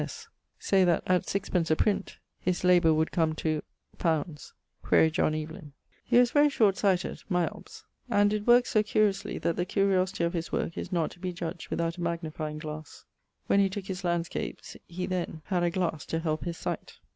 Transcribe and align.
S.S., 0.01 0.27
say 0.57 0.83
that 0.83 1.03
at 1.05 1.27
sixpence 1.27 1.69
a 1.69 1.75
print 1.75 2.17
his 2.39 2.63
labour 2.63 2.91
would 2.91 3.11
come 3.11 3.33
to... 3.35 3.61
li. 4.03 4.25
(quaere 4.81 5.11
J 5.11 5.31
E). 5.35 5.47
He 6.03 6.17
was 6.17 6.31
very 6.31 6.49
short 6.49 6.75
sighted 6.75 7.21
(μυοψ), 7.29 7.83
and 8.09 8.31
did 8.31 8.47
worke 8.47 8.65
so 8.65 8.81
curiously 8.81 9.37
that 9.37 9.57
the 9.57 9.63
curiosity 9.63 10.23
of 10.23 10.33
his 10.33 10.51
worke 10.51 10.75
is 10.75 10.91
not 10.91 11.11
to 11.11 11.19
be 11.19 11.31
judged 11.31 11.69
without 11.69 11.97
a 11.97 12.01
magnifying 12.01 12.57
glasse. 12.57 13.05
When 13.45 13.59
he 13.59 13.69
tooke 13.69 13.85
his 13.85 14.01
landskaps, 14.03 14.75
he, 14.87 15.05
then, 15.05 15.43
had 15.45 15.61
a 15.61 15.69
glasse 15.69 16.07
to 16.07 16.17
helpe 16.19 16.45
his 16.45 16.57
sight. 16.57 16.97